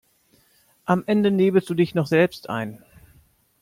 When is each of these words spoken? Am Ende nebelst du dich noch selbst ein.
Am 0.85 1.03
Ende 1.05 1.29
nebelst 1.29 1.69
du 1.69 1.75
dich 1.75 1.93
noch 1.93 2.07
selbst 2.07 2.49
ein. 2.49 2.83